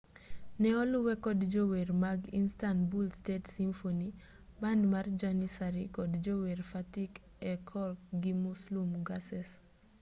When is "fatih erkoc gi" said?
6.71-8.33